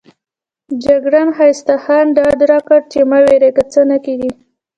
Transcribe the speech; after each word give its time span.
جګړن 0.83 1.27
ښایسته 1.37 1.75
خان 1.83 2.05
ډاډ 2.17 2.39
راکړ 2.51 2.79
چې 2.91 2.99
مه 3.09 3.19
وېرېږئ 3.25 3.63
څه 3.73 3.81
نه 3.89 3.97
کېږي. 4.05 4.31